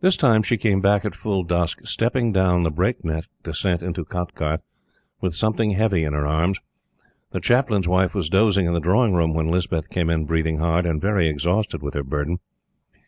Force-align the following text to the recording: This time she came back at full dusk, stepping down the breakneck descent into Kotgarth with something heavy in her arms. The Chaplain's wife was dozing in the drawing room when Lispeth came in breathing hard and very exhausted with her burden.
This 0.00 0.16
time 0.16 0.44
she 0.44 0.56
came 0.56 0.80
back 0.80 1.04
at 1.04 1.16
full 1.16 1.42
dusk, 1.42 1.80
stepping 1.84 2.30
down 2.32 2.62
the 2.62 2.70
breakneck 2.70 3.24
descent 3.42 3.82
into 3.82 4.04
Kotgarth 4.04 4.60
with 5.20 5.34
something 5.34 5.72
heavy 5.72 6.04
in 6.04 6.12
her 6.12 6.28
arms. 6.28 6.60
The 7.32 7.40
Chaplain's 7.40 7.88
wife 7.88 8.14
was 8.14 8.28
dozing 8.30 8.66
in 8.66 8.72
the 8.72 8.78
drawing 8.78 9.14
room 9.14 9.34
when 9.34 9.50
Lispeth 9.50 9.90
came 9.90 10.10
in 10.10 10.26
breathing 10.26 10.58
hard 10.58 10.86
and 10.86 11.00
very 11.02 11.26
exhausted 11.26 11.82
with 11.82 11.94
her 11.94 12.04
burden. 12.04 12.38